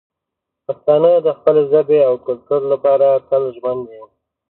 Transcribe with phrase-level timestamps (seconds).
[0.65, 4.01] پښتانه د خپلې ژبې او کلتور لپاره تل ژمن دي.